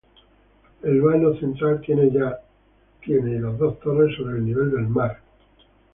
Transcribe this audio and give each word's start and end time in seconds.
El 0.81 0.99
vano 0.99 1.35
central 1.35 1.79
tiene 1.79 2.07
y 2.07 3.37
las 3.39 3.57
dos 3.59 3.79
torres 3.81 4.17
sobre 4.17 4.39
el 4.39 4.45
nivel 4.47 4.71
del 4.71 4.87
mar. 4.87 5.19